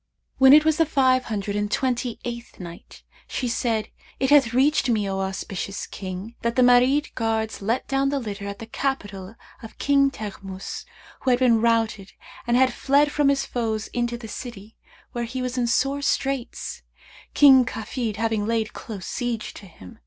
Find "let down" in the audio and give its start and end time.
7.61-8.09